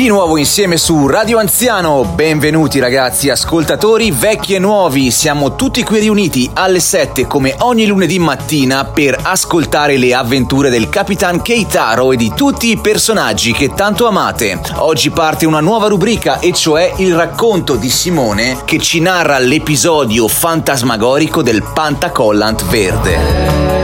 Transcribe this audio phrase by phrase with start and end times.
[0.00, 5.98] Di nuovo insieme su Radio Anziano, benvenuti ragazzi ascoltatori vecchi e nuovi, siamo tutti qui
[5.98, 12.16] riuniti alle 7 come ogni lunedì mattina per ascoltare le avventure del Capitan Keitaro e
[12.16, 14.58] di tutti i personaggi che tanto amate.
[14.76, 20.26] Oggi parte una nuova rubrica e cioè il racconto di Simone che ci narra l'episodio
[20.28, 23.79] fantasmagorico del Pantacollant Verde.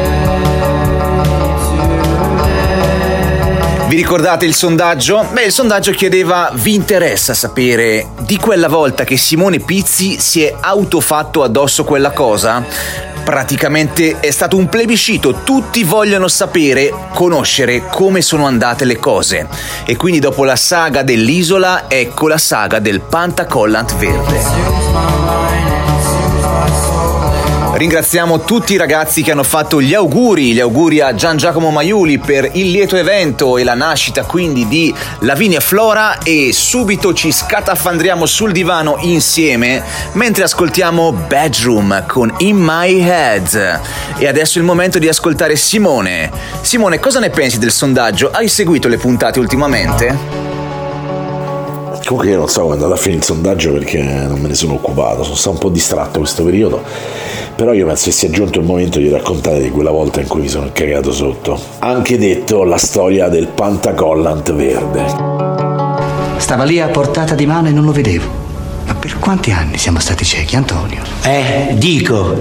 [3.96, 5.26] Ricordate il sondaggio?
[5.32, 10.54] Beh, il sondaggio chiedeva: vi interessa sapere di quella volta che Simone Pizzi si è
[10.60, 12.62] autofatto addosso quella cosa?
[13.24, 19.48] Praticamente è stato un plebiscito, tutti vogliono sapere, conoscere come sono andate le cose.
[19.86, 25.15] E quindi dopo la saga dell'isola, ecco la saga del Pantacollant Verde.
[27.76, 32.18] Ringraziamo tutti i ragazzi che hanno fatto gli auguri, gli auguri a Gian Giacomo Maiuli
[32.18, 38.24] per il lieto evento e la nascita quindi di Lavinia Flora e subito ci scatafandriamo
[38.24, 43.80] sul divano insieme mentre ascoltiamo Bedroom con In My Head.
[44.16, 46.30] E adesso è il momento di ascoltare Simone.
[46.62, 48.30] Simone, cosa ne pensi del sondaggio?
[48.30, 50.55] Hai seguito le puntate ultimamente?
[52.06, 54.54] Comunque io non so quando è andato a finire il sondaggio perché non me ne
[54.54, 56.82] sono occupato, sono stato un po' distratto questo periodo
[57.56, 60.42] però io penso che sia giunto il momento di raccontare di quella volta in cui
[60.42, 61.58] mi sono cagato sotto.
[61.78, 65.06] Anche detto la storia del pantacollant verde.
[66.36, 68.26] Stava lì a portata di mano e non lo vedevo.
[68.84, 71.02] Ma per quanti anni siamo stati ciechi, Antonio?
[71.22, 72.36] Eh, dico,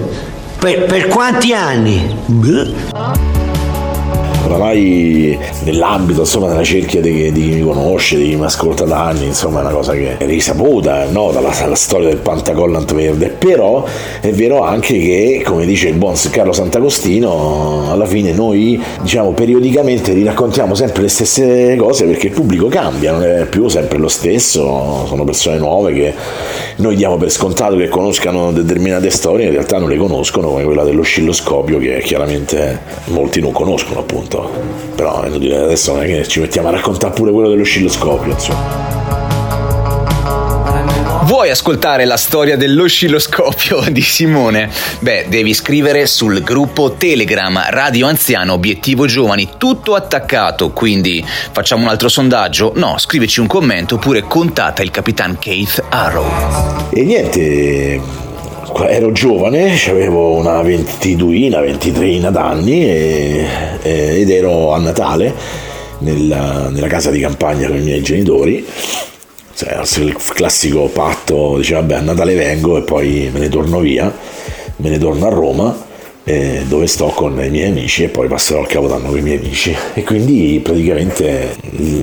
[0.58, 2.14] per, per quanti anni?
[2.26, 3.35] Beh
[4.46, 9.04] oramai nell'ambito, insomma, della cerchia di, di, chi mi conosce, di chi mi ascolta da
[9.04, 11.30] anni, insomma, è una cosa che è risaputa, no?
[11.32, 13.84] dalla, dalla storia del Pantacollant Verde, però
[14.20, 20.12] è vero anche che, come dice il buon Carlo Sant'Agostino, alla fine noi, diciamo, periodicamente
[20.12, 25.04] riraccontiamo sempre le stesse cose perché il pubblico cambia, non è più sempre lo stesso,
[25.06, 26.14] sono persone nuove che
[26.76, 30.84] noi diamo per scontato che conoscano determinate storie, in realtà non le conoscono, come quella
[30.84, 36.26] dell'oscilloscopio che chiaramente molti non conoscono appunto detto, però è inutile adesso non è che
[36.28, 38.94] ci mettiamo a raccontare pure quello dell'oscilloscopio, insomma.
[41.22, 44.70] Vuoi ascoltare la storia dell'oscilloscopio di Simone?
[45.00, 51.88] Beh, devi scrivere sul gruppo Telegram Radio Anziano Obiettivo Giovani, tutto attaccato, quindi facciamo un
[51.88, 52.72] altro sondaggio?
[52.76, 56.26] No, scrivici un commento oppure contatta il capitan Keith Arrow.
[56.90, 58.00] E niente,
[58.84, 63.46] ero giovane, avevo una ventiduina, ventitreina d'anni e,
[63.82, 65.32] e, ed ero a Natale
[65.98, 68.66] nella, nella, casa di campagna con i miei genitori.
[69.54, 74.12] Cioè, il classico patto, diceva vabbè a Natale vengo e poi me ne torno via,
[74.76, 75.85] me ne torno a Roma
[76.28, 79.38] eh, dove sto con i miei amici e poi passerò il capodanno con i miei
[79.38, 79.72] amici.
[79.94, 81.54] E quindi praticamente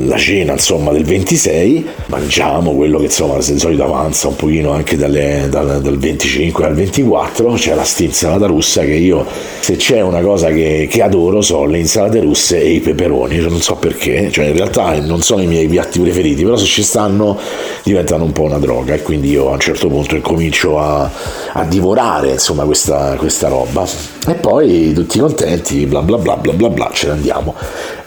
[0.05, 4.95] la cena insomma del 26 mangiamo quello che insomma di solito avanza un pochino anche
[4.95, 9.25] dalle, dal, dal, 25 al 24 c'è la stinsalata russa che io
[9.59, 13.59] se c'è una cosa che, che adoro sono le insalate russe e i peperoni non
[13.59, 17.37] so perché cioè in realtà non sono i miei piatti preferiti però se ci stanno
[17.83, 21.11] diventano un po' una droga e quindi io a un certo punto incomincio a,
[21.53, 26.69] a divorare insomma questa, questa roba e poi tutti contenti, bla bla bla bla bla
[26.69, 27.55] bla, ce ne andiamo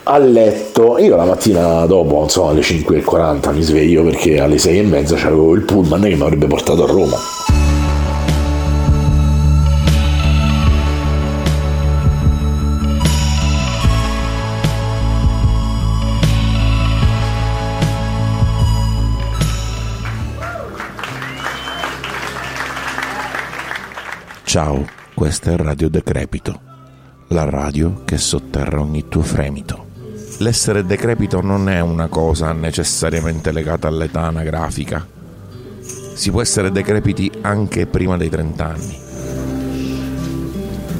[0.04, 0.98] a letto.
[0.98, 6.02] Io la mattina dopo, insomma, alle 5.40 mi sveglio perché alle 6.30 c'avevo il pullman
[6.02, 7.16] che mi avrebbe portato a Roma.
[24.44, 26.60] Ciao questa è Radio Decrepito,
[27.28, 29.86] la radio che sotterra ogni tuo fremito.
[30.40, 35.06] L'essere decrepito non è una cosa necessariamente legata all'età anagrafica.
[36.12, 39.05] Si può essere decrepiti anche prima dei 30 anni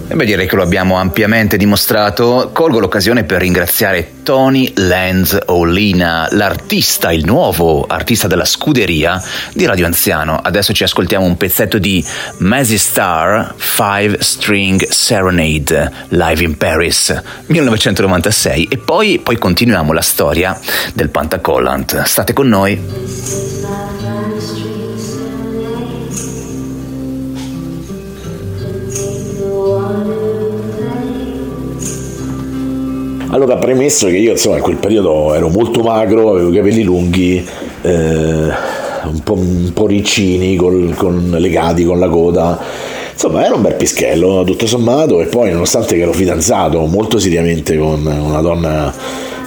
[0.09, 2.51] e beh, direi che lo abbiamo ampiamente dimostrato.
[2.53, 9.21] Colgo l'occasione per ringraziare Tony Lenz Olina, l'artista, il nuovo artista della scuderia
[9.53, 10.37] di Radio Anziano.
[10.37, 12.05] Adesso ci ascoltiamo un pezzetto di
[12.39, 20.59] Mazzy Star Five String Serenade live in Paris 1996 e poi, poi continuiamo la storia
[20.95, 22.03] del Pantacollant.
[22.03, 23.56] State con noi.
[33.37, 37.47] Allora, premesso che io insomma in quel periodo ero molto magro, avevo i capelli lunghi,
[37.83, 42.59] eh, un, po', un, po', riccini, col, con, legati con la coda,
[43.13, 47.77] Insomma, era un bel pischello, tutto sommato, e poi nonostante che ero fidanzato molto seriamente
[47.77, 48.91] con una donna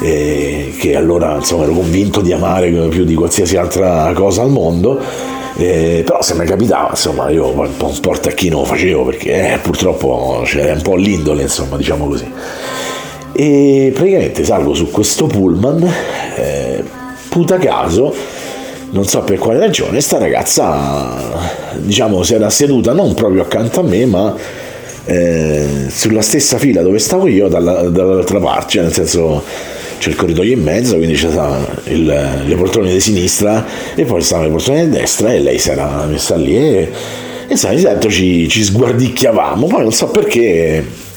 [0.01, 4.99] eh, che allora insomma, ero convinto di amare più di qualsiasi altra cosa al mondo,
[5.57, 9.57] eh, però se mi capitava, insomma, io un po' un portacchino lo facevo perché eh,
[9.57, 12.31] purtroppo c'era un po' l'indole, insomma, diciamo così.
[13.41, 15.89] E praticamente salgo su questo pullman,
[16.35, 16.83] eh,
[17.29, 18.13] puta caso,
[18.89, 21.47] non so per quale ragione, sta ragazza,
[21.77, 24.35] diciamo, si era seduta non proprio accanto a me, ma
[25.05, 29.41] eh, sulla stessa fila dove stavo io, dalla, dall'altra parte, cioè nel senso
[29.99, 32.05] c'è il corridoio in mezzo, quindi il,
[32.45, 33.65] le poltrone di sinistra
[33.95, 36.91] e poi stavano le poltrone di destra e lei si era messa lì e,
[37.47, 41.07] e sai, solito ci, ci sguardicchiavamo, poi non so perché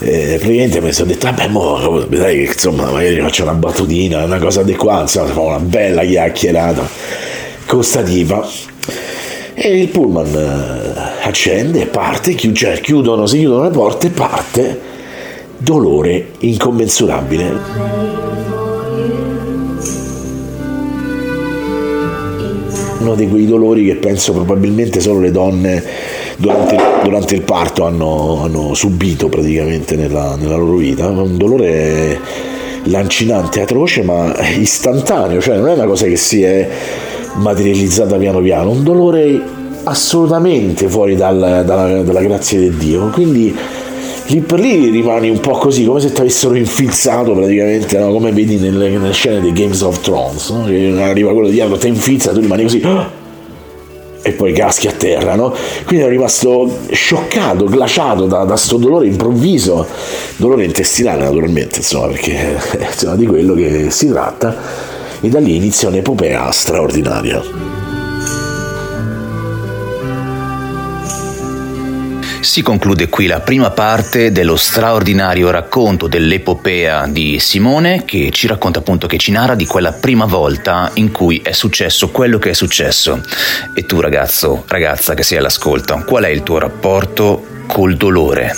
[0.00, 4.62] eh, praticamente mi sono detto vabbè mo che insomma magari faccio una battutina una cosa
[4.62, 6.88] di qua insomma fa una bella chiacchierata
[7.66, 8.46] con sta tipa
[9.54, 14.90] e il pullman eh, accende parte chiud- cioè chiudono si chiudono le porte parte.
[15.58, 17.60] Dolore incommensurabile.
[22.98, 25.84] Uno di quei dolori che penso probabilmente solo le donne
[26.36, 32.20] durante, durante il parto hanno, hanno, subito praticamente nella, nella loro vita, un dolore
[32.84, 36.68] lancinante, atroce ma istantaneo, cioè non è una cosa che si è
[37.34, 39.40] materializzata piano piano, un dolore
[39.84, 43.54] assolutamente fuori dal, dalla, dalla grazia di Dio, quindi
[44.26, 48.12] lì per lì rimani un po' così, come se ti avessero infilzato praticamente, no?
[48.12, 51.02] come vedi nelle, nelle, scene dei Games of Thrones, no?
[51.02, 52.80] arriva quello dietro, ti infilza, tu rimani così
[54.22, 55.54] e poi caschi a terra, no?
[55.84, 59.86] Quindi ero rimasto scioccato, glaciato da, da sto dolore improvviso,
[60.36, 64.56] dolore intestinale naturalmente, insomma, perché insomma, di quello che si tratta,
[65.20, 68.01] e da lì inizia un'epopea straordinaria.
[72.42, 78.80] Si conclude qui la prima parte dello straordinario racconto dell'epopea di Simone che ci racconta
[78.80, 82.52] appunto che ci narra di quella prima volta in cui è successo quello che è
[82.52, 83.22] successo.
[83.72, 88.52] E tu ragazzo, ragazza che sei all'ascolto, qual è il tuo rapporto col dolore?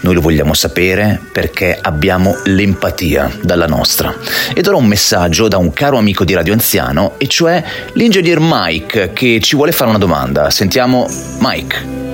[0.00, 4.16] Noi lo vogliamo sapere perché abbiamo l'empatia dalla nostra.
[4.54, 7.62] Ed ora un messaggio da un caro amico di Radio Anziano, e cioè
[7.92, 10.48] l'ingegner Mike che ci vuole fare una domanda.
[10.48, 11.06] Sentiamo
[11.40, 12.09] Mike.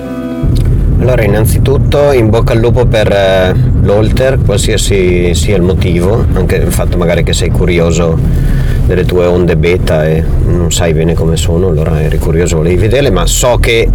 [0.99, 6.71] Allora, innanzitutto in bocca al lupo per eh, l'Olter, qualsiasi sia il motivo, anche il
[6.71, 8.17] fatto magari che sei curioso
[8.85, 13.11] delle tue onde beta e non sai bene come sono, allora eri curioso, volevi vederle,
[13.11, 13.87] ma so che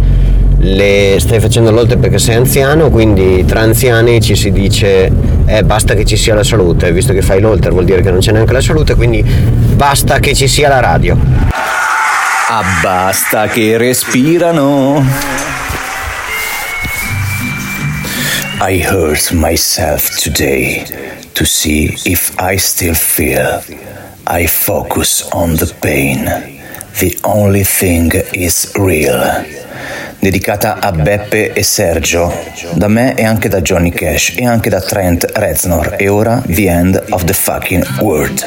[0.57, 5.11] le stai facendo l'Olter perché sei anziano, quindi tra anziani ci si dice
[5.45, 8.19] eh, basta che ci sia la salute, visto che fai l'Olter vuol dire che non
[8.19, 9.23] c'è neanche la salute, quindi
[9.75, 11.17] basta che ci sia la radio.
[12.49, 15.62] Ah, basta che respirano.
[18.65, 20.85] I hurt myself today
[21.33, 23.61] to see if I still feel.
[24.25, 26.23] I focus on the pain.
[26.97, 29.19] The only thing is real.
[30.21, 32.31] Dedicata a Beppe e Sergio,
[32.77, 35.97] da me e anche da Johnny Cash e anche da Trent Reznor.
[35.99, 38.39] E ora The End of the Fucking World.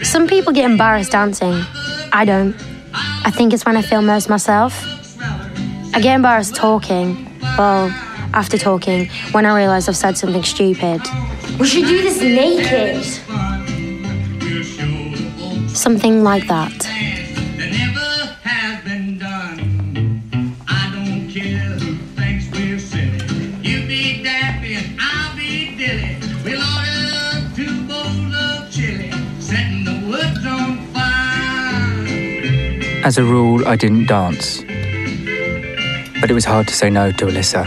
[0.00, 1.66] Some people get embarrassed dancing.
[2.14, 2.54] I don't.
[3.26, 4.72] I think it's when I feel most myself.
[5.92, 7.28] I get embarrassed talking.
[7.58, 7.92] Well,
[8.34, 11.00] after talking when I realise I've said something stupid.
[11.58, 13.04] We should do this naked.
[15.76, 16.86] Something like that.
[33.04, 34.60] As a rule, I didn't dance.
[36.20, 37.64] But it was hard to say no to Alyssa.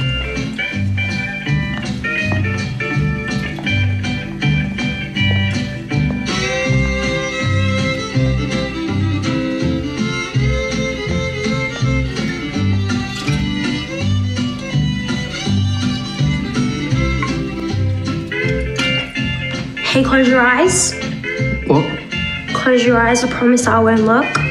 [20.04, 20.94] Close your eyes.
[21.68, 21.86] What?
[22.54, 23.24] Close your eyes.
[23.24, 24.51] I promise I won't look.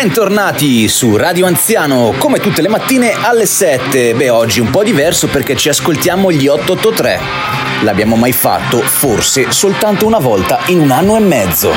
[0.00, 4.14] Bentornati su Radio Anziano, come tutte le mattine alle 7.
[4.14, 7.20] Beh, oggi un po' diverso perché ci ascoltiamo gli 883.
[7.82, 8.78] L'abbiamo mai fatto?
[8.78, 11.72] Forse soltanto una volta in un anno e mezzo.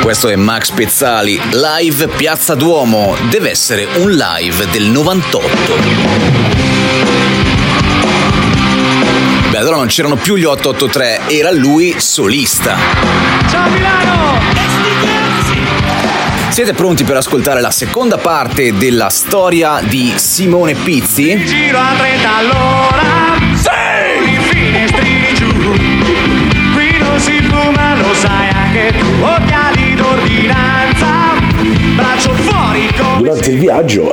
[0.00, 3.16] Questo è Max Pezzali, live Piazza Duomo.
[3.28, 5.48] Deve essere un live del 98.
[9.50, 12.76] Beh, allora non c'erano più gli 883, era lui solista.
[13.50, 14.57] Ciao Milano!
[16.58, 21.40] Siete pronti per ascoltare la seconda parte della storia di Simone Pizzi?
[21.44, 24.28] Giro a 30 all'ora Sì!
[24.28, 25.46] I finestrini giù
[26.74, 31.06] Qui non si fuma, lo sai anche tu Occhiali d'ordinanza
[31.94, 34.12] Braccio fuori come Durante il viaggio,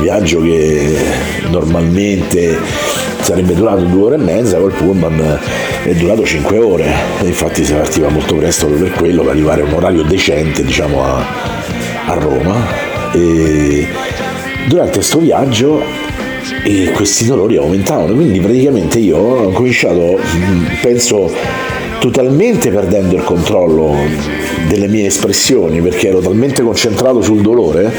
[0.00, 0.96] viaggio che
[1.48, 2.58] normalmente
[3.20, 5.38] sarebbe durato due ore e mezza, col pullman
[5.82, 6.94] è durato cinque ore.
[7.20, 11.04] Infatti si partiva molto presto proprio per quello, per arrivare a un orario decente, diciamo,
[11.04, 11.26] a,
[12.08, 12.56] a Roma.
[13.12, 13.86] E
[14.66, 15.82] durante questo viaggio
[16.64, 21.30] e questi dolori aumentavano, quindi praticamente io ho cominciato, mh, penso,
[22.00, 23.94] totalmente perdendo il controllo
[24.68, 27.92] delle mie espressioni perché ero talmente concentrato sul dolore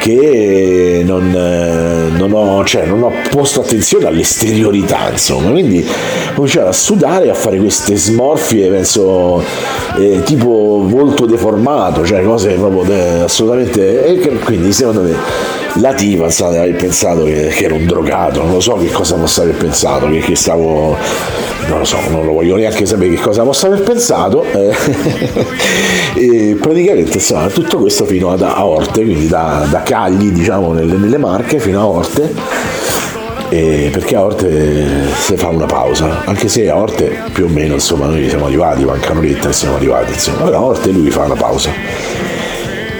[0.00, 6.68] che non, eh, non ho, cioè, non ho posto attenzione all'esteriorità, insomma, quindi ho cominciato
[6.68, 9.42] a sudare e a fare queste smorfie, penso,
[9.98, 14.06] eh, tipo volto deformato, cioè cose proprio de- assolutamente...
[14.06, 18.52] E quindi secondo me la tipa pensate, aver pensato che, che ero un drogato, non
[18.52, 20.96] lo so che cosa possa aver pensato, che, che stavo...
[21.68, 24.44] non lo so, non lo voglio neanche sapere che cosa possa aver pensato.
[24.44, 24.74] eh.
[26.16, 30.94] e praticamente insomma tutto questo fino ad, a Orte, quindi da, da Cagli diciamo nelle,
[30.96, 32.78] nelle Marche fino a Orte.
[33.52, 37.74] E perché a Orte si fa una pausa, anche se a Orte più o meno
[37.74, 41.22] insomma noi siamo arrivati, manca un'oretta e siamo arrivati, insomma, però a Orte lui fa
[41.22, 42.29] una pausa.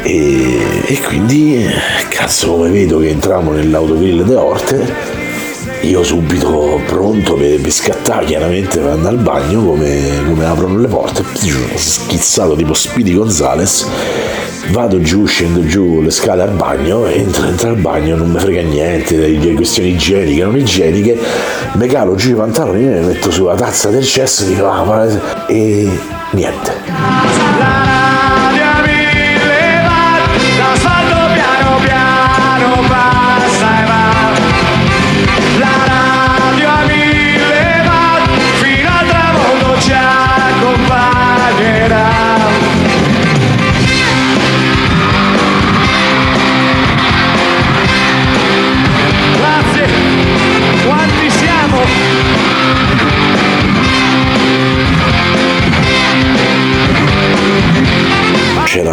[0.03, 1.69] E, e quindi
[2.09, 5.19] cazzo come vedo che entriamo nell'autogrill di Orte
[5.83, 10.89] io subito pronto per, per scattare chiaramente per andare al bagno come, come aprono le
[10.89, 11.25] porte
[11.77, 13.87] schizzato tipo Speedy Gonzales
[14.69, 18.63] vado giù scendo giù le scale al bagno entro, entro al bagno non mi frega
[18.63, 21.19] niente delle questioni igieniche non igieniche
[21.75, 25.07] mi calo giù i pantaloni mi metto sulla tazza del cesso dico ah,
[25.49, 25.89] e
[26.33, 27.50] niente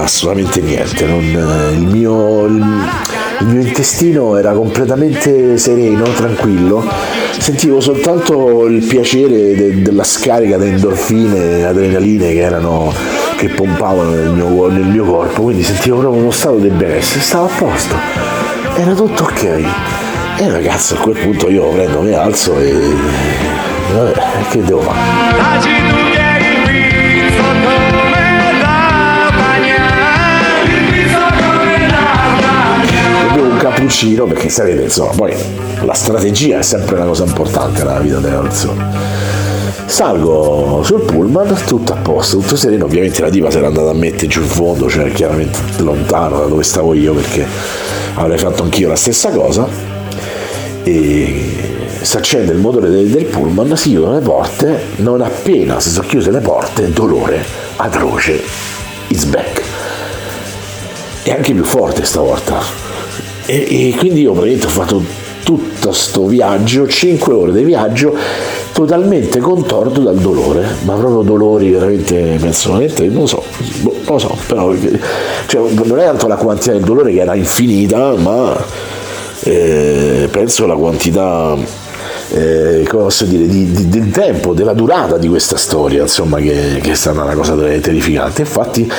[0.08, 2.66] assolutamente niente, non- il, mio, il-
[3.42, 6.82] il mio intestino era completamente sereno, tranquillo,
[7.38, 12.92] sentivo soltanto il piacere de- della scarica di endorfine adrenaline che, erano,
[13.36, 17.46] che pompavano nel mio, nel mio corpo, quindi sentivo proprio uno stato di benessere, stavo
[17.46, 17.96] a posto,
[18.78, 19.44] era tutto ok.
[20.40, 22.74] E ragazzi a quel punto io prendo, mi alzo e...
[23.94, 24.14] Vabbè,
[24.52, 26.07] che devo fare?
[33.88, 35.34] Cappuccino perché sapete insomma poi
[35.82, 38.86] la strategia è sempre una cosa importante nella vita delle persone.
[39.86, 42.86] Salgo sul pullman tutto a posto tutto sereno.
[42.86, 46.46] Ovviamente la diva si era andata a mettere giù in fondo cioè chiaramente lontano da
[46.46, 47.46] dove stavo io perché
[48.16, 49.68] avrei fatto anch'io la stessa cosa.
[50.84, 51.66] E
[52.02, 56.08] si accende il motore del, del pullman si chiudono le porte non appena si sono
[56.08, 57.44] chiuse le porte dolore
[57.78, 58.42] atroce
[59.08, 59.62] it's back.
[61.24, 62.87] E anche più forte stavolta.
[63.48, 65.04] E, e quindi io praticamente ho fatto
[65.44, 68.14] tutto sto viaggio, 5 ore di viaggio,
[68.74, 73.44] totalmente contorto dal dolore, ma proprio dolori veramente, penso, veramente, non lo so,
[73.80, 74.74] boh, non lo so, però
[75.48, 78.62] cioè, non è tanto la quantità del dolore che era infinita, ma
[79.44, 81.56] eh, penso la quantità
[82.30, 86.80] eh, come posso dire, di- di- del tempo, della durata di questa storia, insomma, che,
[86.82, 88.42] che è stata una cosa terrificante.
[88.42, 88.92] Infatti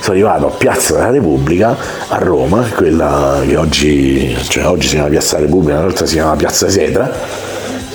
[0.00, 1.76] sono arrivato a Piazza della Repubblica
[2.08, 6.14] a Roma, quella che oggi, cioè oggi si chiama Piazza della Repubblica, una volta si
[6.14, 7.10] chiama Piazza Sedra,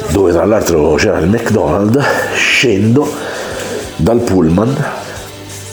[0.09, 2.03] dove tra l'altro c'era il McDonald's,
[2.33, 3.11] scendo
[3.97, 4.85] dal pullman,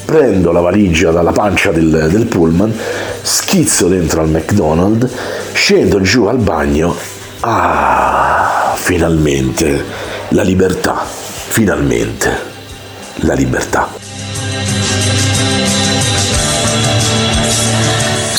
[0.05, 2.73] prendo la valigia dalla pancia del, del pullman,
[3.23, 5.11] schizzo dentro al McDonald's,
[5.53, 6.95] scendo giù al bagno,
[7.41, 8.24] ah,
[8.85, 9.83] finalmente
[10.29, 12.31] la libertà, finalmente
[13.21, 14.04] la libertà.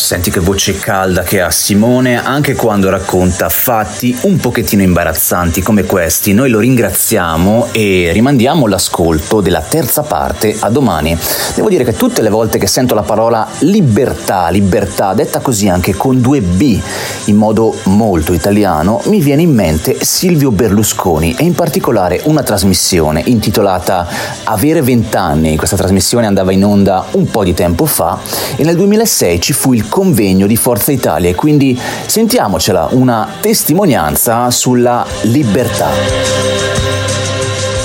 [0.06, 5.86] Senti che voce calda che ha Simone anche quando racconta fatti un pochettino imbarazzanti come
[5.86, 6.32] questi.
[6.32, 11.18] Noi lo ringraziamo e rimandiamo l'ascolto della terza parte a domani.
[11.56, 15.96] Devo dire che tutte le volte che sento la parola libertà, libertà, detta così anche
[15.96, 16.80] con due B,
[17.26, 23.24] in modo molto italiano, mi viene in mente Silvio Berlusconi e in particolare una trasmissione
[23.26, 24.08] intitolata
[24.44, 25.56] Avere vent'anni.
[25.56, 28.20] Questa trasmissione andava in onda un po' di tempo fa
[28.56, 34.52] e nel 2006 ci fu il convegno di Forza Italia e quindi sentiamocela, una testimonianza
[34.52, 35.88] sulla libertà.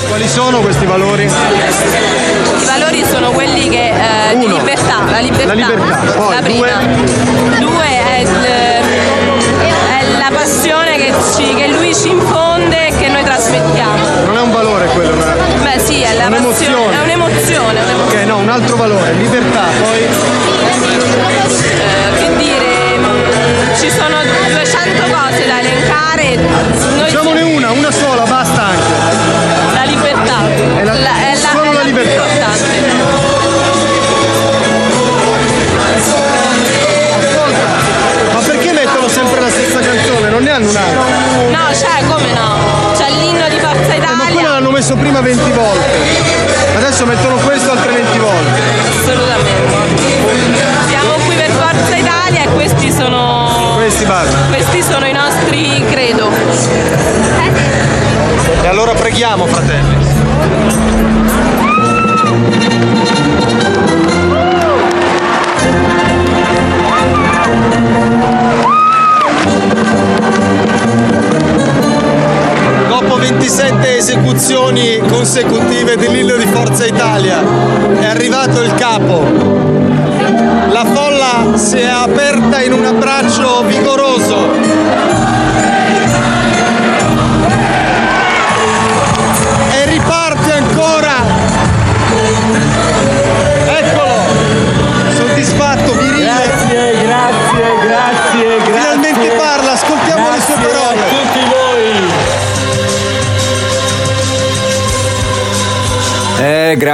[0.09, 1.23] Quali sono questi valori?
[1.23, 3.91] I valori sono quelli che,
[4.31, 6.11] eh, di libertà, la libertà, La libertà.
[6.11, 6.67] Poi, la prima.
[7.59, 13.23] Due, è, il- è la passione che, ci- che lui ci infonde e che noi
[13.23, 14.25] trasmettiamo.
[14.25, 16.73] Non è un valore quello, ma Beh sì, è la Un'emozione.
[16.73, 18.21] passione, è un'emozione, è un'emozione.
[18.23, 20.50] Ok, no, un altro valore, libertà, poi
[22.17, 22.99] che dire,
[23.79, 24.17] ci sono
[24.53, 26.35] 200 cose da elencare.
[26.95, 29.73] Noi diciamone una, una sola, basta anche.
[29.73, 30.39] La libertà.
[30.79, 32.29] È la- è solo è la più libertà.
[38.33, 40.29] Ma perché mettono sempre la stessa canzone?
[40.29, 41.03] Non ne hanno un'altra?
[41.49, 42.93] No, c'è, come no?
[42.95, 44.33] C'è l'inno di Forza Eh, ma Italia.
[44.33, 45.89] quella l'hanno messo prima 20 volte.
[46.77, 48.61] Adesso mettono questo altre 20 volte.
[49.01, 50.30] Assolutamente.
[51.73, 53.75] Forza Italia e questi sono.
[53.75, 54.05] Questi.
[54.49, 56.29] Questi sono i nostri credo.
[58.61, 59.95] E allora preghiamo, fratelli.
[72.89, 75.70] Dopo 27 esecuzioni consecutive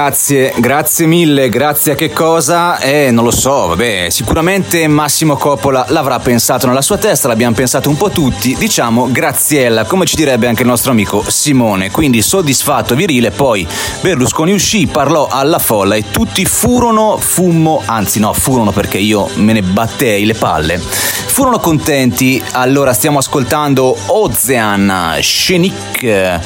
[0.07, 2.79] grazie, grazie mille, grazie a che cosa?
[2.79, 7.89] Eh, non lo so, vabbè, sicuramente Massimo Coppola l'avrà pensato nella sua testa, l'abbiamo pensato
[7.89, 11.91] un po' tutti, diciamo graziella, come ci direbbe anche il nostro amico Simone.
[11.91, 13.67] Quindi soddisfatto, virile, poi
[13.99, 19.51] Berlusconi uscì, parlò alla folla e tutti furono, fummo, anzi no, furono perché io me
[19.51, 20.79] ne battei le palle.
[20.79, 26.39] Furono contenti, allora stiamo ascoltando Ozean Shenik,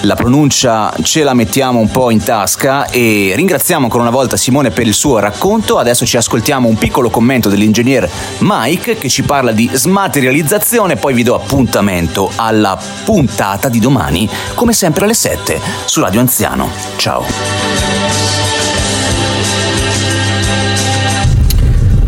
[0.00, 3.03] la pronuncia ce la mettiamo un po' in tasca e
[3.34, 7.48] ringraziamo ancora una volta Simone per il suo racconto, adesso ci ascoltiamo un piccolo commento
[7.48, 14.28] dell'ingegner Mike che ci parla di smaterializzazione, poi vi do appuntamento alla puntata di domani,
[14.54, 16.70] come sempre alle 7 su Radio Anziano.
[16.96, 17.24] Ciao!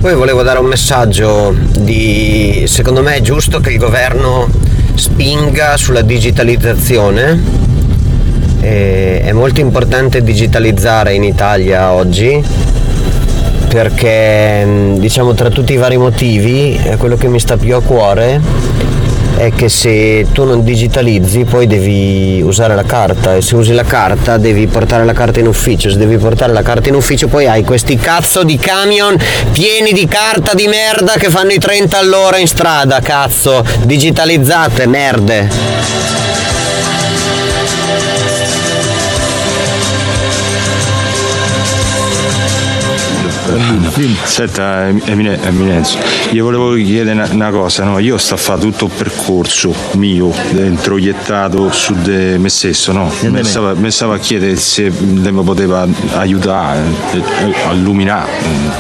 [0.01, 4.49] Poi volevo dare un messaggio di secondo me è giusto che il governo
[4.95, 7.76] spinga sulla digitalizzazione.
[8.61, 12.43] E è molto importante digitalizzare in Italia oggi
[13.69, 17.83] perché mh, diciamo tra tutti i vari motivi eh, quello che mi sta più a
[17.83, 18.41] cuore
[19.37, 23.37] è che se tu non digitalizzi poi devi usare la carta.
[23.37, 26.63] E se usi la carta devi portare la carta in ufficio, se devi portare la
[26.63, 29.17] carta in ufficio poi hai questi cazzo di camion
[29.53, 36.15] pieni di carta di merda che fanno i 30 all'ora in strada, cazzo, digitalizzate, merde.
[44.25, 45.99] Senta, Emine- Eminenza,
[46.31, 47.99] io volevo chiedere una, cosa, no?
[47.99, 53.11] io sto a fare tutto un percorso mio, eh, introiettato su di me stesso, no?
[53.23, 56.83] Mi stava, mi stava a chiedere se mi poteva aiutare,
[57.13, 57.23] eh,
[57.69, 58.31] a illuminare.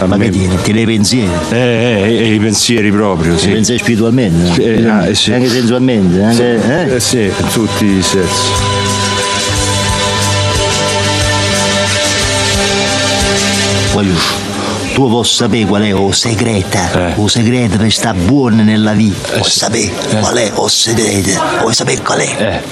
[0.06, 0.56] Ma che tieni?
[0.62, 1.30] Tieni i pensieri?
[1.50, 3.50] Eh, eh, eh, i pensieri proprio, sì.
[3.50, 4.62] I pensieri spiritualmente?
[4.62, 5.32] Eh, ah, eh, sì.
[5.32, 6.22] Anche sensualmente?
[6.22, 6.94] Anche, Sì, eh?
[6.94, 8.74] eh, sì, tutti i sensi.
[13.92, 14.12] Voglio,
[14.96, 16.78] tu vuoi sapere qual è il segreto?
[16.94, 17.12] Eh.
[17.22, 19.36] Il segreto per stare buono nella vita.
[19.36, 21.38] Vuoi sapere qual è il segreto?
[21.60, 22.34] Vuoi sapere qual è?
[22.38, 22.62] Eh.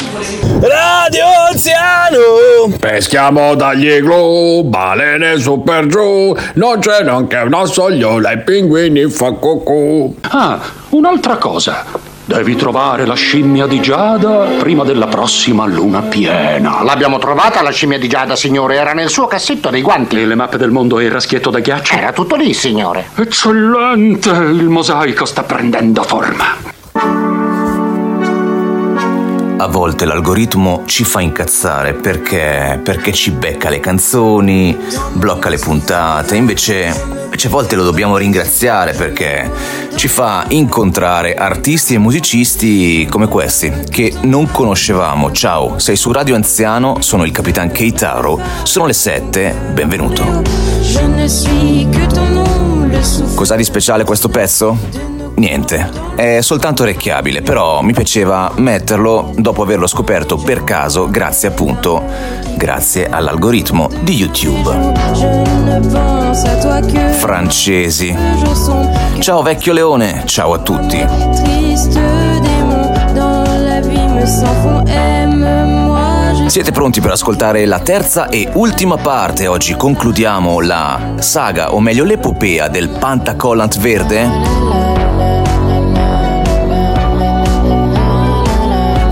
[0.67, 2.79] Radio Anziano!
[2.81, 9.33] Peschiamo dagli glu, balene su per giù, non c'è neanche una sogliola, i pinguini fa
[9.33, 10.17] cucù.
[10.31, 10.59] Ah,
[10.89, 12.14] un'altra cosa.
[12.27, 16.83] Devi trovare la scimmia di Giada prima della prossima luna piena.
[16.83, 18.77] L'abbiamo trovata la scimmia di Giada, signore.
[18.77, 20.19] Era nel suo cassetto dei guanti.
[20.19, 21.95] E le mappe del mondo e il raschietto da ghiaccio?
[21.95, 23.11] Era tutto lì, signore.
[23.15, 24.31] Eccellente!
[24.31, 26.73] Il mosaico sta prendendo forma.
[29.57, 34.77] A volte l'algoritmo ci fa incazzare perché, perché ci becca le canzoni,
[35.13, 39.51] blocca le puntate, invece, invece a volte lo dobbiamo ringraziare perché
[39.97, 45.33] ci fa incontrare artisti e musicisti come questi che non conoscevamo.
[45.33, 50.43] Ciao, sei su Radio Anziano, sono il Capitan Keitaro, sono le 7, benvenuto.
[53.35, 55.14] Cos'ha di speciale questo pezzo?
[55.37, 62.03] Niente, è soltanto orecchiabile, però mi piaceva metterlo dopo averlo scoperto per caso grazie appunto,
[62.57, 64.93] grazie all'algoritmo di YouTube.
[67.19, 68.17] Francesi.
[69.19, 71.05] Ciao vecchio leone, ciao a tutti.
[76.47, 79.49] Siete pronti per ascoltare la terza e ultima parte?
[79.49, 84.84] Oggi concludiamo la saga, o meglio l'epopea del Pantacollant verde?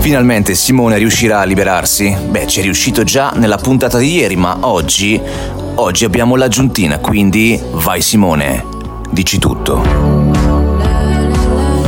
[0.03, 2.13] Finalmente Simone riuscirà a liberarsi?
[2.27, 5.17] Beh, ci è riuscito già nella puntata di ieri, ma oggi,
[5.75, 8.65] oggi abbiamo l'aggiuntina, quindi vai Simone,
[9.11, 9.81] dici tutto.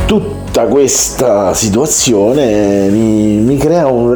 [0.06, 4.14] Tutta questa situazione mi, mi crea un,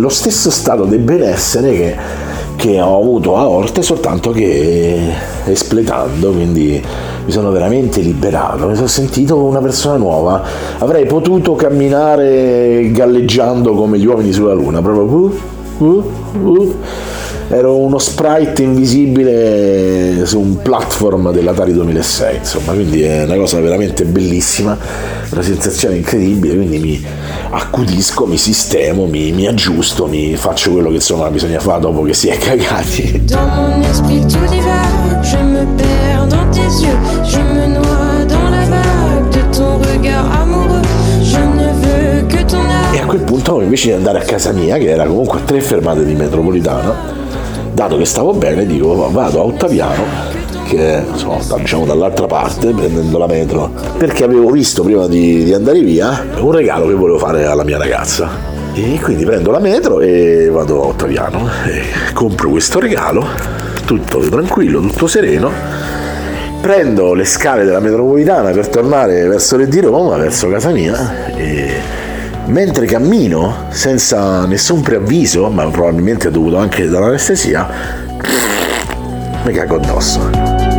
[0.00, 1.96] lo stesso stato di benessere che,
[2.56, 5.12] che ho avuto a Orte, soltanto che
[5.44, 6.82] espletando, quindi
[7.24, 10.42] mi sono veramente liberato, mi sono sentito una persona nuova,
[10.78, 15.38] avrei potuto camminare galleggiando come gli uomini sulla luna, proprio uh,
[15.78, 16.04] uh,
[16.42, 16.74] uh.
[17.48, 24.04] Ero uno sprite invisibile su un platform dell'Atari 2006, insomma, quindi è una cosa veramente
[24.04, 24.76] bellissima,
[25.30, 27.04] una sensazione incredibile, quindi mi
[27.50, 32.14] accudisco, mi sistemo, mi, mi aggiusto, mi faccio quello che insomma bisogna fare dopo che
[32.14, 33.22] si è cagati.
[35.22, 40.26] Je me perds dans tes yeux, je me noie dans la vague de ton regard
[40.40, 40.82] amoureux.
[41.22, 42.96] Je ne veux que ton âme.
[42.96, 45.60] E a quel punto, invece di andare a casa mia, che era comunque a tre
[45.60, 47.21] fermate di metropolitana,
[47.82, 50.04] dato che stavo bene, dico vado a Ottaviano,
[50.68, 55.80] che insomma, diciamo dall'altra parte, prendendo la metro, perché avevo visto prima di, di andare
[55.80, 58.50] via un regalo che volevo fare alla mia ragazza.
[58.74, 61.82] E quindi prendo la metro e vado a Ottaviano e
[62.14, 63.26] compro questo regalo
[63.84, 65.50] tutto tranquillo, tutto sereno.
[66.60, 72.00] Prendo le scale della metropolitana per tornare verso le di Roma, verso casa mia e
[72.46, 77.68] mentre cammino senza nessun preavviso, ma probabilmente dovuto anche dall'anestesia,
[79.44, 80.70] mi cago addosso.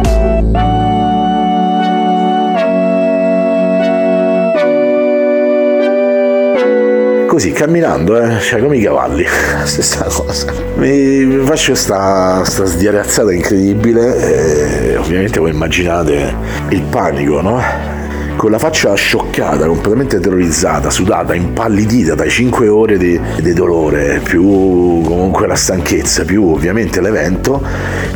[7.33, 9.25] così camminando, eh, cioè come i cavalli,
[9.65, 10.53] stessa cosa.
[10.75, 16.31] Mi faccio questa sdiarazzata incredibile e ovviamente voi immaginate
[16.69, 18.02] il panico, no?
[18.43, 24.43] Con la faccia scioccata, completamente terrorizzata, sudata, impallidita dai 5 ore di, di, dolore, più
[24.43, 27.65] comunque la stanchezza, più ovviamente l'evento,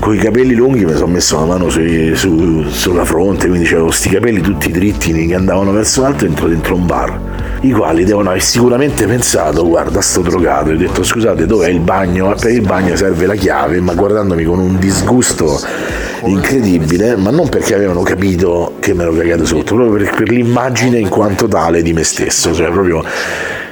[0.01, 3.85] con i capelli lunghi mi sono messo la mano sui, su, sulla fronte, quindi avevo
[3.85, 7.19] questi capelli tutti dritti che andavano verso l'alto e entro dentro un bar
[7.61, 12.35] i quali devono aver sicuramente pensato guarda sto drogato e detto scusate dov'è il bagno?
[12.39, 15.59] Per il bagno serve la chiave ma guardandomi con un disgusto
[16.25, 20.99] incredibile ma non perché avevano capito che me l'ho cagato sotto proprio per, per l'immagine
[20.99, 23.03] in quanto tale di me stesso cioè proprio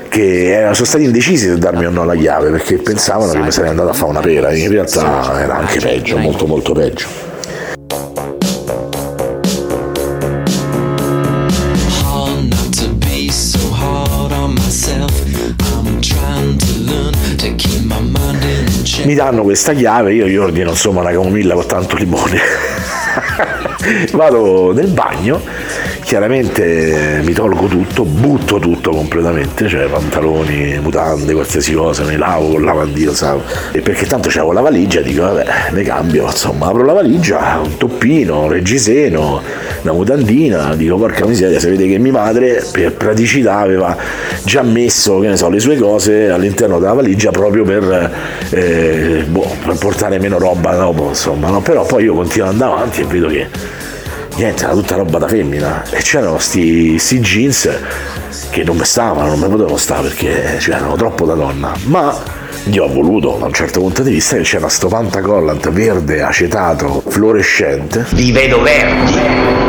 [0.09, 3.69] che sono stati indecisi se darmi o no la chiave perché pensavano che mi sarei
[3.69, 7.24] andato a fare una pera in realtà era anche peggio molto molto peggio
[19.15, 22.37] mi danno questa chiave, io gli ordino insomma una camomilla con tanto limone.
[24.11, 25.41] Vado nel bagno,
[26.03, 32.65] chiaramente mi tolgo tutto, butto tutto completamente, cioè pantaloni, mutande, qualsiasi cosa, mi lavo con
[32.65, 33.39] lavandino, sai?
[33.71, 37.77] E perché tanto c'avevo la valigia, dico vabbè, ne cambio, insomma, apro la valigia, un
[37.77, 39.41] toppino, un reggiseno,
[39.85, 43.95] una mutandina, dico porca miseria, sapete che mia madre per praticità aveva
[44.43, 48.11] già messo, che ne so, le sue cose all'interno della valigia proprio per,
[48.49, 51.61] eh, boh, per portare meno roba dopo, insomma, no?
[51.61, 53.47] però poi io continuo ad andare avanti e vedo che
[54.37, 55.83] niente, era tutta roba da femmina.
[55.91, 57.69] E c'erano sti, sti jeans
[58.49, 62.43] che non mi stavano, non mi potevano stare perché cioè, erano troppo da donna, ma
[62.65, 67.03] io ho voluto da un certo punto di vista che c'era sto pantacollant verde acetato
[67.05, 68.05] fluorescente.
[68.11, 69.64] Li vedo verdi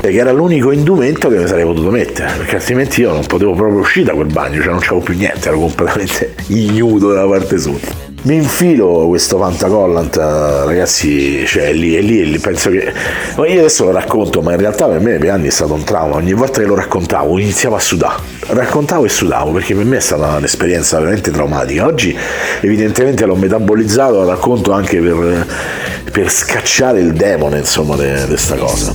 [0.00, 3.80] Che era l'unico indumento che mi sarei potuto mettere, perché altrimenti io non potevo proprio
[3.80, 8.08] uscire da quel bagno, cioè non c'avevo più niente, ero completamente ignudo dalla parte sotto.
[8.22, 12.92] Mi infilo questo pantacollant, ragazzi, cioè lì e lì, lì, penso che...
[13.36, 15.84] Ma io adesso lo racconto, ma in realtà per me per anni è stato un
[15.84, 19.98] trauma, ogni volta che lo raccontavo iniziavo a sudare, raccontavo e sudavo, perché per me
[19.98, 21.86] è stata un'esperienza veramente traumatica.
[21.86, 22.16] Oggi
[22.60, 25.46] evidentemente l'ho metabolizzato, lo racconto anche per,
[26.10, 28.90] per scacciare il demone, insomma, di questa cosa.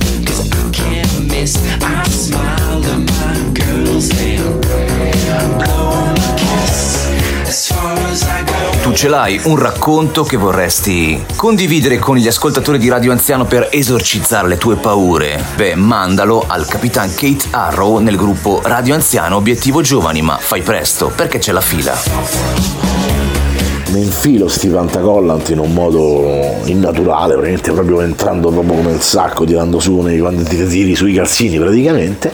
[8.82, 13.68] Tu ce l'hai un racconto che vorresti condividere con gli ascoltatori di Radio Anziano per
[13.72, 15.42] esorcizzare le tue paure?
[15.56, 21.10] Beh, mandalo al Capitan Kate Arrow nel gruppo Radio Anziano Obiettivo Giovani, ma fai presto
[21.14, 22.85] perché c'è la fila.
[23.90, 29.44] Mi infilo sti pantacollant in un modo innaturale, veramente proprio entrando proprio come il sacco,
[29.44, 32.32] tirando su nei, quando ti tiri sui calzini praticamente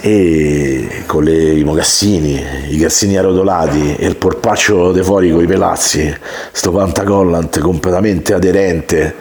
[0.00, 5.46] e con le, i mocassini, i calzini arrotolati e il porpaccio de fuori con i
[5.46, 6.14] pelazzi,
[6.52, 9.14] sto pantacollant completamente aderente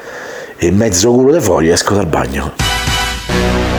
[0.58, 3.77] e mezzo culo de fuori esco dal bagno.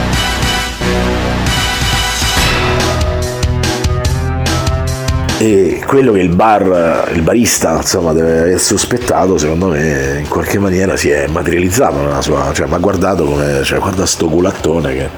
[5.41, 10.59] E quello che il bar, il barista, insomma, deve aver sospettato, secondo me, in qualche
[10.59, 12.51] maniera si è materializzato nella sua.
[12.53, 13.63] cioè mi ha guardato come.
[13.63, 15.09] cioè guarda sto culattone che,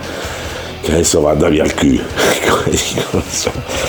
[0.81, 2.03] che adesso vada via al culo.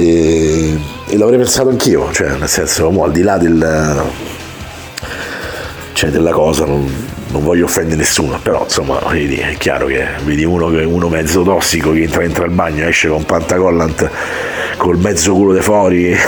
[0.00, 4.00] E, e l'avrei pensato anch'io, cioè, nel senso, mo, al di là del.
[5.92, 6.88] cioè della cosa, non,
[7.30, 11.90] non voglio offendere nessuno, però insomma vedi, è chiaro che vedi uno, uno mezzo tossico
[11.90, 14.08] che entra, entra al bagno esce con pantacollant
[14.78, 16.16] col mezzo culo de fuori.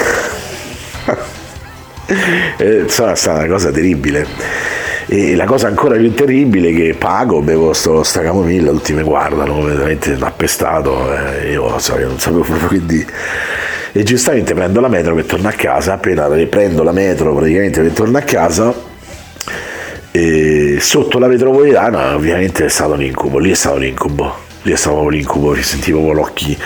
[2.56, 4.26] Eh, è stata una cosa terribile.
[5.06, 9.02] E la cosa ancora più terribile è che pago, bevo sto, sta camomilla, tutti mi
[9.02, 13.06] guardano completamente appestato, eh, io, so, io non sapevo proprio che dire.
[13.92, 17.92] E giustamente prendo la metro per tornare a casa, appena prendo la metro praticamente per
[17.92, 18.74] tornare a casa,
[20.12, 24.73] e sotto la metropolitana ovviamente è stato un incubo, lì è stato un incubo, lì
[24.73, 26.57] è stato proprio l'incubo, ci sentivo con l'occhi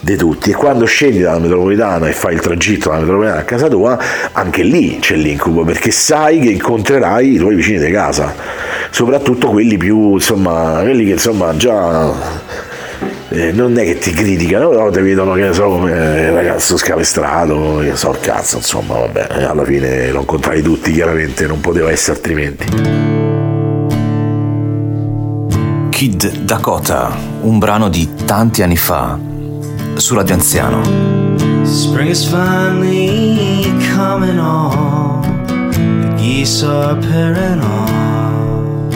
[0.00, 3.68] di tutti e quando scendi dalla metropolitana e fai il tragitto dalla metropolitana a casa
[3.68, 3.98] tua,
[4.32, 8.34] anche lì c'è l'incubo perché sai che incontrerai i tuoi vicini di casa,
[8.90, 12.60] soprattutto quelli più, insomma, quelli che insomma già
[13.28, 16.76] eh, non è che ti criticano, però ti vedono che ne so come il ragazzo
[16.76, 21.90] scapestrato, che so cazzo, insomma, vabbè, eh, alla fine lo incontrai tutti, chiaramente non poteva
[21.90, 23.31] essere altrimenti.
[26.02, 29.16] Kid Dakota, un brano di tanti anni fa,
[29.94, 30.82] su Radio Anziano.
[31.62, 35.22] Spring is finally coming on.
[35.46, 38.94] The geese are pairing off.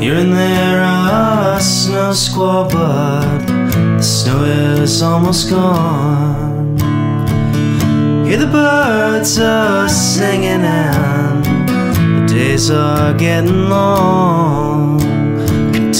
[0.00, 4.42] Here and there a snow squall, but the snow
[4.82, 6.76] is almost gone.
[8.26, 15.01] Hear the birds are singing and the days are getting long.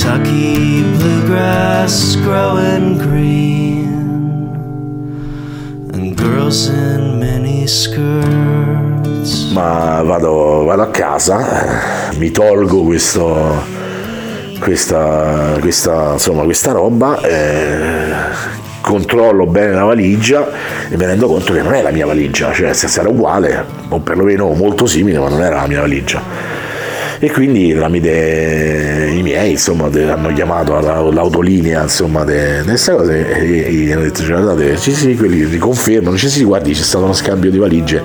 [0.02, 3.86] Kentucky bluegrass growing green
[5.94, 9.52] and girls in mini skirts.
[9.52, 13.62] ma vado, vado a casa, eh, mi tolgo questo,
[14.58, 18.12] questa, questa, insomma, questa roba, eh,
[18.80, 20.48] controllo bene la valigia
[20.90, 24.00] e mi rendo conto che non è la mia valigia, cioè senso era uguale, o
[24.00, 26.61] perlomeno molto simile, ma non era la mia valigia.
[27.24, 32.34] E quindi tramite i miei, insomma, hanno chiamato l'autolinea, insomma, di
[32.84, 36.82] cose e, e hanno detto, cioè, guardate, sì sì, quelli riconfermano, dice sì, guardi, c'è
[36.82, 38.02] stato uno scambio di valigie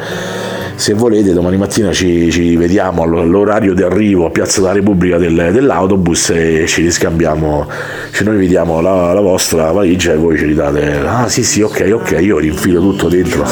[0.75, 5.49] se volete domani mattina ci, ci vediamo all'orario di arrivo a Piazza della Repubblica del-
[5.51, 7.67] dell'autobus e ci riscambiamo,
[8.12, 11.89] ci noi vediamo la, la vostra valigia e voi ci ridate, ah sì sì ok
[11.91, 13.43] ok, io rinfilo tutto dentro.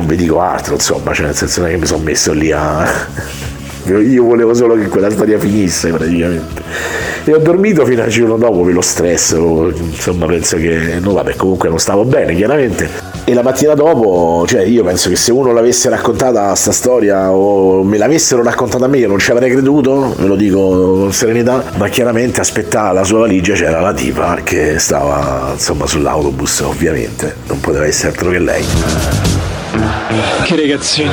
[0.00, 2.88] Non, vi dico altro, insomma, cioè nel senso che mi sono messo lì a...
[3.86, 6.62] Io volevo solo che quella storia finisse praticamente.
[7.24, 10.98] E ho dormito fino al giorno dopo per lo stress, insomma penso che...
[11.00, 12.88] No vabbè, comunque non stavo bene chiaramente.
[13.24, 17.82] E la mattina dopo, cioè io penso che se uno l'avesse raccontata sta storia o
[17.82, 21.64] me l'avessero raccontata a me io non ci avrei creduto, ve lo dico con serenità,
[21.76, 27.60] ma chiaramente aspettava la sua valigia c'era la tipa che stava insomma sull'autobus ovviamente, non
[27.60, 29.29] poteva essere altro che lei.
[30.44, 31.12] Che ragazzina.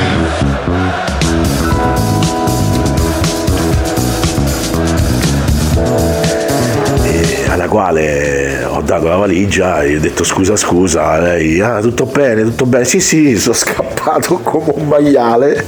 [7.49, 12.43] alla quale ho dato la valigia e ho detto scusa scusa, lei ah tutto bene,
[12.43, 15.65] tutto bene, sì sì, sono scappato come un maiale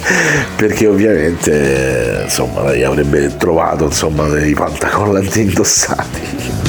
[0.56, 6.68] perché ovviamente insomma lei avrebbe trovato insomma dei pantacollanti indossati.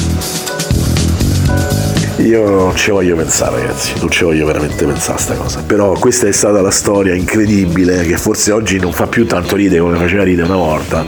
[2.21, 5.63] Io non ci voglio pensare ragazzi, non ci voglio veramente pensare a sta cosa.
[5.65, 9.81] Però questa è stata la storia incredibile che forse oggi non fa più tanto ridere
[9.81, 11.05] come faceva ridere una volta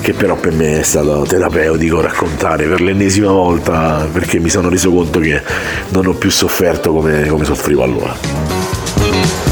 [0.00, 4.90] che però per me è stato terapeutico raccontare per l'ennesima volta perché mi sono reso
[4.90, 5.42] conto che
[5.88, 9.47] non ho più sofferto come, come soffrivo allora.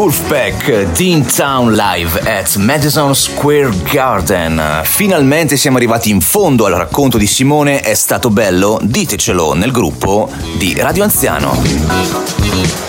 [0.00, 4.80] Wolfpack Teen Town Live at Madison Square Garden.
[4.82, 8.78] Finalmente siamo arrivati in fondo al racconto di Simone, è stato bello?
[8.80, 12.79] Ditecelo nel gruppo di Radio Anziano.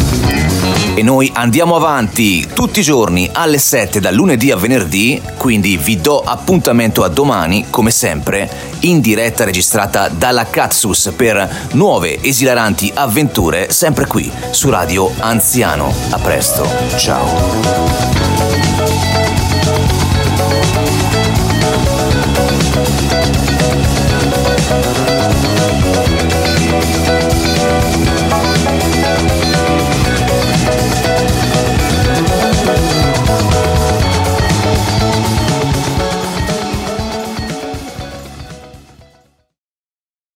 [0.93, 6.01] E noi andiamo avanti tutti i giorni alle 7 dal lunedì a venerdì, quindi vi
[6.01, 8.49] do appuntamento a domani, come sempre,
[8.81, 15.93] in diretta registrata dalla Katsus per nuove esilaranti avventure, sempre qui su Radio Anziano.
[16.09, 18.70] A presto, ciao.